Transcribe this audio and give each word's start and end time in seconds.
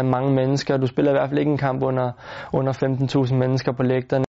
mange 0.00 0.32
mennesker. 0.34 0.76
Du 0.76 0.86
spiller 0.86 1.10
i 1.12 1.14
hvert 1.14 1.28
fald 1.28 1.38
ikke 1.38 1.50
en 1.50 1.58
kamp 1.58 1.82
under, 1.82 2.12
under 2.52 2.72
15.000 3.26 3.34
mennesker 3.34 3.72
på 3.72 3.82
lægterne. 3.82 4.24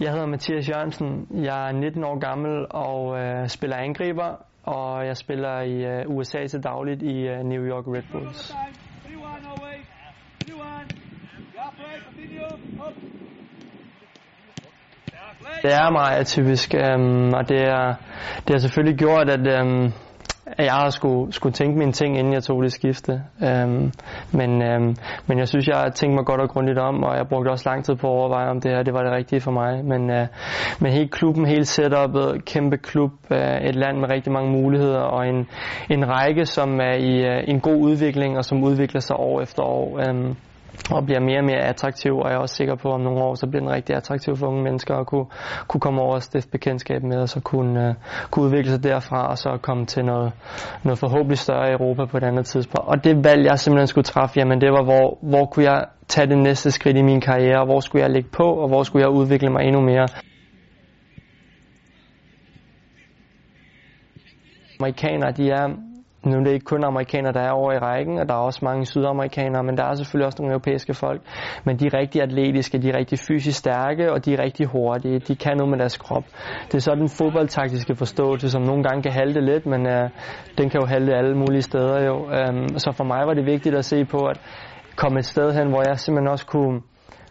Jeg 0.00 0.10
hedder 0.10 0.26
Mathias 0.26 0.68
Jørgensen. 0.68 1.28
Jeg 1.30 1.68
er 1.68 1.72
19 1.72 2.04
år 2.04 2.18
gammel 2.18 2.66
og 2.70 3.18
øh, 3.18 3.48
spiller 3.48 3.76
angriber, 3.76 4.44
og 4.62 5.06
jeg 5.06 5.16
spiller 5.16 5.60
i 5.60 5.84
øh, 5.84 6.16
USA 6.16 6.46
til 6.46 6.62
dagligt 6.62 7.02
i 7.02 7.28
øh, 7.28 7.44
New 7.44 7.62
York 7.62 7.84
Red 7.86 8.02
Bulls. 8.12 8.54
Det 15.62 15.72
er 15.72 15.90
meget 15.90 16.18
atypisk, 16.20 16.74
øhm, 16.74 17.32
og 17.34 17.48
det, 17.48 17.60
er, 17.60 17.94
det 18.46 18.50
har 18.50 18.58
selvfølgelig 18.58 18.98
gjort, 18.98 19.30
at 19.30 19.46
øhm, 19.46 19.92
at 20.58 20.64
jeg 20.64 20.72
har 20.74 20.90
skulle, 20.90 21.32
skulle 21.32 21.52
tænke 21.52 21.78
mine 21.78 21.92
ting, 21.92 22.18
inden 22.18 22.32
jeg 22.32 22.42
tog 22.42 22.62
det 22.62 22.72
skifte. 22.72 23.22
Øhm, 23.44 23.92
men, 24.32 24.62
øhm, 24.62 24.96
men 25.26 25.38
jeg 25.38 25.48
synes, 25.48 25.68
jeg 25.68 25.76
har 25.76 25.88
tænkt 25.88 26.14
mig 26.14 26.24
godt 26.24 26.40
og 26.40 26.48
grundigt 26.48 26.78
om, 26.78 27.02
og 27.02 27.16
jeg 27.16 27.28
brugte 27.28 27.48
også 27.48 27.68
lang 27.68 27.84
tid 27.84 27.94
på 27.94 28.06
at 28.06 28.12
overveje, 28.12 28.50
om 28.50 28.60
det 28.60 28.70
her 28.70 28.82
det 28.82 28.94
var 28.94 29.02
det 29.02 29.12
rigtige 29.12 29.40
for 29.40 29.50
mig. 29.50 29.84
Men, 29.84 30.10
øh, 30.10 30.26
men 30.80 30.92
hele 30.92 31.08
klubben, 31.08 31.46
hele 31.46 31.64
setupet, 31.64 32.44
kæmpe 32.44 32.76
klub, 32.76 33.10
øh, 33.30 33.56
et 33.68 33.74
land 33.74 33.98
med 33.98 34.10
rigtig 34.10 34.32
mange 34.32 34.50
muligheder, 34.50 35.00
og 35.00 35.28
en, 35.28 35.48
en 35.90 36.08
række, 36.08 36.46
som 36.46 36.80
er 36.80 36.94
i 36.94 37.12
øh, 37.26 37.44
en 37.48 37.60
god 37.60 37.76
udvikling, 37.76 38.36
og 38.38 38.44
som 38.44 38.64
udvikler 38.64 39.00
sig 39.00 39.16
år 39.16 39.40
efter 39.40 39.62
år. 39.62 40.08
Øhm, 40.08 40.36
og 40.90 41.04
bliver 41.04 41.20
mere 41.20 41.38
og 41.38 41.44
mere 41.44 41.60
attraktiv, 41.60 42.12
og 42.18 42.28
jeg 42.28 42.36
er 42.36 42.40
også 42.40 42.54
sikker 42.54 42.74
på, 42.74 42.88
at 42.88 42.94
om 42.94 43.00
nogle 43.00 43.22
år, 43.22 43.34
så 43.34 43.46
bliver 43.46 43.60
den 43.60 43.70
rigtig 43.70 43.96
attraktiv 43.96 44.36
for 44.36 44.46
unge 44.46 44.62
mennesker 44.62 44.94
at 44.94 45.06
kunne, 45.06 45.26
kunne 45.68 45.80
komme 45.80 46.00
over 46.00 46.14
og 46.14 46.22
stifte 46.22 46.50
bekendtskab 46.50 47.02
med, 47.02 47.18
og 47.18 47.28
så 47.28 47.40
kunne, 47.40 47.88
uh, 47.88 47.94
kunne 48.30 48.44
udvikle 48.44 48.70
sig 48.70 48.82
derfra, 48.84 49.28
og 49.28 49.38
så 49.38 49.58
komme 49.62 49.86
til 49.86 50.04
noget, 50.04 50.32
noget 50.84 50.98
forhåbentlig 50.98 51.38
større 51.38 51.68
i 51.68 51.72
Europa 51.72 52.04
på 52.04 52.16
et 52.16 52.24
andet 52.24 52.46
tidspunkt. 52.46 52.88
Og 52.88 53.04
det 53.04 53.24
valg, 53.24 53.44
jeg 53.44 53.58
simpelthen 53.58 53.86
skulle 53.86 54.04
træffe, 54.04 54.38
jamen 54.38 54.60
det 54.60 54.70
var, 54.70 54.84
hvor, 54.84 55.18
hvor 55.22 55.44
kunne 55.44 55.64
jeg 55.64 55.84
tage 56.08 56.26
det 56.26 56.38
næste 56.38 56.70
skridt 56.70 56.96
i 56.96 57.02
min 57.02 57.20
karriere, 57.20 57.64
hvor 57.64 57.80
skulle 57.80 58.02
jeg 58.02 58.10
ligge 58.10 58.28
på, 58.32 58.44
og 58.44 58.68
hvor 58.68 58.82
skulle 58.82 59.02
jeg 59.02 59.10
udvikle 59.10 59.50
mig 59.50 59.62
endnu 59.64 59.80
mere. 59.80 60.08
Amerikanere, 64.80 65.32
de 65.32 65.50
er 65.50 65.93
nu 66.24 66.36
er 66.38 66.44
det 66.44 66.52
ikke 66.52 66.64
kun 66.64 66.84
amerikanere, 66.84 67.32
der 67.32 67.40
er 67.40 67.50
over 67.50 67.72
i 67.72 67.78
rækken, 67.78 68.18
og 68.18 68.28
der 68.28 68.34
er 68.34 68.38
også 68.38 68.60
mange 68.62 68.86
sydamerikanere, 68.86 69.62
men 69.62 69.76
der 69.76 69.84
er 69.84 69.94
selvfølgelig 69.94 70.26
også 70.26 70.36
nogle 70.42 70.52
europæiske 70.52 70.94
folk. 70.94 71.20
Men 71.64 71.76
de 71.78 71.86
er 71.86 71.94
rigtig 71.94 72.22
atletiske, 72.22 72.78
de 72.78 72.88
er 72.88 72.98
rigtig 72.98 73.18
fysisk 73.18 73.58
stærke, 73.58 74.12
og 74.12 74.24
de 74.24 74.34
er 74.34 74.42
rigtig 74.42 74.66
hurtige. 74.66 75.18
De 75.18 75.36
kan 75.36 75.56
noget 75.56 75.70
med 75.70 75.78
deres 75.78 75.96
krop. 75.96 76.24
Det 76.66 76.74
er 76.74 76.78
så 76.78 76.94
den 76.94 77.08
fodboldtaktiske 77.08 77.94
forståelse, 77.94 78.50
som 78.50 78.62
nogle 78.62 78.82
gange 78.82 79.02
kan 79.02 79.12
halte 79.12 79.40
lidt, 79.40 79.66
men 79.66 79.86
øh, 79.86 80.10
den 80.58 80.70
kan 80.70 80.80
jo 80.80 80.86
halte 80.86 81.14
alle 81.14 81.36
mulige 81.36 81.62
steder 81.62 82.04
jo. 82.04 82.30
Øhm, 82.30 82.68
så 82.78 82.92
for 82.92 83.04
mig 83.04 83.26
var 83.26 83.34
det 83.34 83.46
vigtigt 83.46 83.74
at 83.74 83.84
se 83.84 84.04
på 84.04 84.18
at 84.18 84.40
komme 84.96 85.18
et 85.18 85.24
sted 85.24 85.52
hen, 85.52 85.68
hvor 85.68 85.82
jeg 85.88 85.98
simpelthen 85.98 86.32
også 86.32 86.46
kunne 86.46 86.80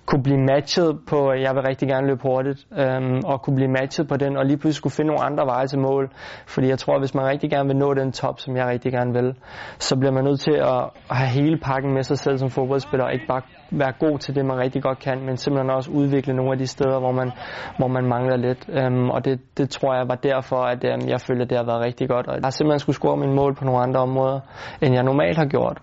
kunne 0.05 0.23
blive 0.23 0.41
matchet 0.51 0.99
på, 1.07 1.27
at 1.29 1.41
jeg 1.41 1.55
vil 1.55 1.63
rigtig 1.69 1.87
gerne 1.87 2.07
løbe 2.07 2.21
hurtigt, 2.23 2.59
øhm, 2.81 3.19
og 3.25 3.41
kunne 3.41 3.55
blive 3.55 3.71
matchet 3.71 4.07
på 4.07 4.17
den, 4.17 4.37
og 4.37 4.45
lige 4.45 4.57
pludselig 4.57 4.75
skulle 4.75 4.93
finde 4.93 5.09
nogle 5.11 5.25
andre 5.29 5.45
veje 5.45 5.67
til 5.67 5.79
mål. 5.79 6.09
Fordi 6.47 6.67
jeg 6.67 6.79
tror, 6.79 6.93
at 6.93 7.01
hvis 7.01 7.15
man 7.15 7.25
rigtig 7.25 7.49
gerne 7.49 7.67
vil 7.67 7.77
nå 7.77 7.93
den 7.93 8.11
top, 8.11 8.39
som 8.39 8.57
jeg 8.57 8.65
rigtig 8.67 8.91
gerne 8.91 9.13
vil, 9.13 9.35
så 9.79 9.95
bliver 9.99 10.11
man 10.11 10.23
nødt 10.23 10.39
til 10.39 10.55
at 10.73 10.81
have 11.09 11.29
hele 11.29 11.57
pakken 11.57 11.93
med 11.93 12.03
sig 12.03 12.17
selv 12.17 12.37
som 12.37 12.49
fodboldspiller, 12.49 13.05
og 13.05 13.13
ikke 13.13 13.27
bare 13.27 13.41
være 13.71 13.93
god 13.99 14.19
til 14.19 14.35
det, 14.35 14.45
man 14.45 14.57
rigtig 14.57 14.83
godt 14.83 14.99
kan, 14.99 15.25
men 15.25 15.37
simpelthen 15.37 15.69
også 15.69 15.91
udvikle 15.91 16.33
nogle 16.33 16.51
af 16.51 16.57
de 16.57 16.67
steder, 16.67 16.99
hvor 16.99 17.11
man, 17.11 17.31
hvor 17.77 17.87
man 17.87 18.05
mangler 18.05 18.37
lidt. 18.37 18.69
Øhm, 18.69 19.09
og 19.09 19.25
det, 19.25 19.39
det 19.57 19.69
tror 19.69 19.95
jeg 19.95 20.05
var 20.07 20.15
derfor, 20.15 20.57
at 20.73 20.83
øhm, 20.83 21.07
jeg 21.07 21.19
følte, 21.27 21.43
at 21.43 21.49
det 21.49 21.57
har 21.57 21.65
været 21.65 21.85
rigtig 21.85 22.09
godt. 22.09 22.27
Og 22.27 22.33
jeg 22.33 22.41
har 22.43 22.49
simpelthen 22.49 22.79
skulle 22.79 22.95
score 22.95 23.17
min 23.17 23.33
mål 23.35 23.55
på 23.55 23.65
nogle 23.65 23.79
andre 23.81 23.99
områder, 23.99 24.39
end 24.81 24.93
jeg 24.93 25.03
normalt 25.03 25.37
har 25.37 25.45
gjort. 25.45 25.77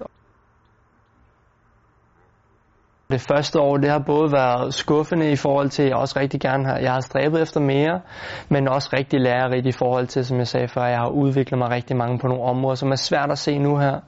Det 3.10 3.20
første 3.20 3.60
år, 3.60 3.76
det 3.76 3.90
har 3.90 3.98
både 3.98 4.32
været 4.32 4.74
skuffende 4.74 5.30
i 5.30 5.36
forhold 5.36 5.68
til, 5.68 5.82
at 5.82 5.88
jeg 5.88 5.96
også 5.96 6.18
rigtig 6.20 6.40
gerne 6.40 6.66
har, 6.66 6.78
jeg 6.78 6.92
har 6.92 7.00
stræbet 7.00 7.42
efter 7.42 7.60
mere, 7.60 8.00
men 8.48 8.68
også 8.68 8.90
rigtig 8.92 9.20
lærerigt 9.20 9.66
i 9.66 9.72
forhold 9.72 10.06
til, 10.06 10.24
som 10.24 10.38
jeg 10.38 10.46
sagde 10.46 10.68
før, 10.68 10.84
jeg 10.84 10.98
har 10.98 11.08
udviklet 11.08 11.58
mig 11.58 11.70
rigtig 11.70 11.96
mange 11.96 12.18
på 12.18 12.26
nogle 12.26 12.42
områder, 12.42 12.74
som 12.74 12.90
er 12.90 12.96
svært 12.96 13.30
at 13.30 13.38
se 13.38 13.58
nu 13.58 13.76
her, 13.78 14.00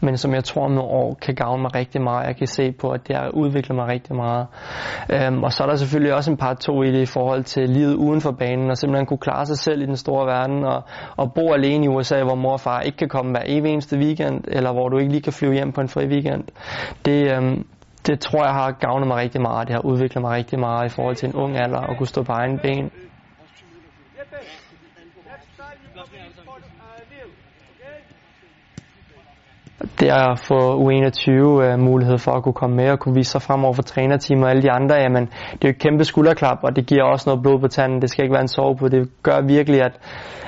men 0.00 0.16
som 0.16 0.34
jeg 0.34 0.44
tror 0.44 0.64
om 0.64 0.70
nogle 0.70 0.90
år 0.90 1.14
kan 1.22 1.34
gavne 1.34 1.62
mig 1.62 1.74
rigtig 1.74 2.02
meget. 2.02 2.26
Jeg 2.26 2.36
kan 2.36 2.46
se 2.46 2.72
på, 2.72 2.90
at 2.90 3.08
det 3.08 3.16
har 3.16 3.28
udviklet 3.28 3.76
mig 3.76 3.86
rigtig 3.88 4.16
meget. 4.16 4.46
Øhm, 5.12 5.42
og 5.42 5.52
så 5.52 5.62
er 5.62 5.66
der 5.68 5.76
selvfølgelig 5.76 6.14
også 6.14 6.30
en 6.30 6.36
par 6.36 6.54
to 6.54 6.82
i 6.82 6.86
det 6.92 7.02
i 7.02 7.06
forhold 7.06 7.44
til 7.44 7.68
livet 7.68 7.94
uden 7.94 8.20
for 8.20 8.30
banen, 8.30 8.70
og 8.70 8.76
simpelthen 8.76 9.06
kunne 9.06 9.18
klare 9.18 9.46
sig 9.46 9.58
selv 9.58 9.82
i 9.82 9.86
den 9.86 9.96
store 9.96 10.26
verden, 10.26 10.64
og, 10.64 10.82
og 11.16 11.32
bo 11.34 11.52
alene 11.52 11.84
i 11.84 11.88
USA, 11.88 12.22
hvor 12.22 12.34
mor 12.34 12.52
og 12.52 12.60
far 12.60 12.80
ikke 12.80 12.98
kan 12.98 13.08
komme 13.08 13.30
hver 13.30 13.42
evig 13.46 13.72
eneste 13.72 13.96
weekend, 13.96 14.44
eller 14.48 14.72
hvor 14.72 14.88
du 14.88 14.98
ikke 14.98 15.12
lige 15.12 15.22
kan 15.22 15.32
flyve 15.32 15.54
hjem 15.54 15.72
på 15.72 15.80
en 15.80 15.88
fri 15.88 16.06
weekend. 16.06 16.44
Det, 17.04 17.32
øhm, 17.32 17.66
det 18.06 18.20
tror 18.20 18.44
jeg 18.44 18.52
har 18.54 18.72
gavnet 18.72 19.08
mig 19.08 19.16
rigtig 19.16 19.40
meget. 19.40 19.68
Det 19.68 19.74
har 19.74 19.82
udviklet 19.84 20.22
mig 20.22 20.30
rigtig 20.30 20.58
meget 20.58 20.86
i 20.86 20.88
forhold 20.88 21.16
til 21.16 21.28
en 21.28 21.34
ung 21.34 21.56
alder 21.56 21.78
og 21.78 21.96
kunne 21.96 22.06
stå 22.06 22.22
på 22.22 22.32
egen 22.32 22.58
ben. 22.58 22.90
Det 30.00 30.08
at 30.08 30.38
få 30.48 30.58
U21 30.84 31.30
øh, 31.64 31.78
mulighed 31.78 32.18
for 32.18 32.32
at 32.32 32.42
kunne 32.42 32.52
komme 32.62 32.76
med 32.76 32.90
og 32.90 32.98
kunne 32.98 33.14
vise 33.14 33.30
sig 33.30 33.42
frem 33.42 33.64
over 33.64 33.72
for 33.74 33.82
trænerteam 33.82 34.42
og 34.42 34.50
alle 34.50 34.62
de 34.62 34.70
andre, 34.70 34.94
jamen 34.96 35.24
det 35.52 35.64
er 35.64 35.68
jo 35.68 35.76
et 35.76 35.78
kæmpe 35.78 36.04
skulderklap, 36.04 36.58
og 36.62 36.76
det 36.76 36.86
giver 36.86 37.04
også 37.04 37.28
noget 37.28 37.42
blod 37.42 37.60
på 37.60 37.68
tanden. 37.68 38.02
Det 38.02 38.10
skal 38.10 38.24
ikke 38.24 38.32
være 38.32 38.42
en 38.42 38.48
sove 38.48 38.76
på. 38.76 38.88
Det 38.88 39.08
gør 39.22 39.40
virkelig, 39.46 39.82
at, 39.82 39.92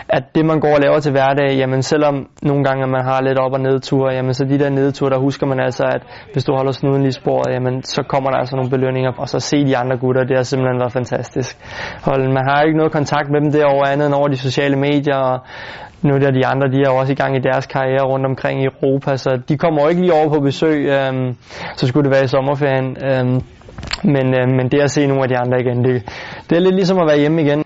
at 0.09 0.25
det 0.35 0.45
man 0.47 0.61
går 0.61 0.75
og 0.75 0.81
laver 0.81 1.01
til 1.01 1.13
hverdag, 1.13 1.57
jamen 1.57 1.83
selvom 1.83 2.29
nogle 2.43 2.65
gange 2.65 2.87
man 2.87 3.05
har 3.05 3.23
lidt 3.23 3.39
op- 3.39 3.53
og 3.53 3.61
nedture, 3.61 4.15
jamen 4.15 4.35
så 4.35 4.45
de 4.45 4.59
der 4.59 4.71
nedture, 4.71 5.11
der 5.11 5.19
husker 5.19 5.47
man 5.47 5.61
altså, 5.61 5.85
at 5.85 6.03
hvis 6.33 6.45
du 6.45 6.53
holder 6.55 6.73
snuden 6.73 7.03
lige 7.03 7.13
sporet, 7.13 7.53
jamen 7.55 7.83
så 7.83 8.03
kommer 8.03 8.31
der 8.31 8.39
altså 8.39 8.57
nogle 8.57 8.71
belønninger, 8.71 9.13
og 9.19 9.29
så 9.29 9.41
se 9.41 9.67
de 9.67 9.77
andre 9.77 9.97
gutter, 9.97 10.25
det 10.25 10.37
har 10.37 10.43
simpelthen 10.43 10.81
været 10.81 10.93
fantastisk. 10.93 11.59
Hold, 12.05 12.23
man 12.29 12.45
har 12.49 12.63
ikke 12.63 12.77
noget 12.77 12.93
kontakt 12.93 13.31
med 13.31 13.41
dem 13.41 13.53
derovre 13.53 13.93
andet 13.93 14.07
end 14.07 14.15
over 14.15 14.29
de 14.29 14.37
sociale 14.37 14.77
medier, 14.77 15.17
og 15.17 15.39
nu 16.03 16.15
er 16.15 16.31
de 16.31 16.47
andre, 16.47 16.67
de 16.69 16.79
er 16.85 16.91
jo 16.91 16.97
også 16.97 17.13
i 17.13 17.15
gang 17.15 17.37
i 17.37 17.41
deres 17.41 17.67
karriere 17.67 18.05
rundt 18.13 18.27
omkring 18.27 18.63
i 18.63 18.65
Europa, 18.65 19.17
så 19.23 19.31
de 19.49 19.59
kommer 19.59 19.83
jo 19.83 19.89
ikke 19.89 20.01
lige 20.01 20.15
over 20.15 20.29
på 20.35 20.41
besøg, 20.41 20.79
øhm, 20.87 21.37
så 21.77 21.87
skulle 21.87 22.05
det 22.05 22.15
være 22.15 22.25
i 22.25 22.35
sommerferien. 22.35 22.97
Øhm, 23.09 23.41
men, 24.05 24.27
øhm, 24.39 24.53
men 24.57 24.69
det 24.71 24.81
at 24.81 24.91
se 24.91 25.07
nogle 25.07 25.23
af 25.23 25.29
de 25.29 25.39
andre 25.39 25.61
igen, 25.61 25.85
det, 25.85 26.03
det 26.51 26.57
er 26.57 26.61
lidt 26.61 26.75
ligesom 26.75 26.99
at 26.99 27.07
være 27.09 27.19
hjemme 27.19 27.43
igen. 27.43 27.65